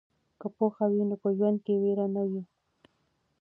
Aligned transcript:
که 0.39 0.47
پوهه 0.55 0.85
وي 0.91 1.03
نو 1.09 1.15
په 1.23 1.29
ژوند 1.37 1.57
کې 1.65 1.73
ویر 1.81 1.99
نه 2.15 2.23
وي. 2.29 2.41